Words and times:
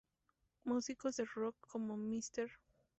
Músicos 0.65 1.17
de 1.17 1.25
rock 1.25 1.55
como 1.59 1.95
Mr. 1.95 2.49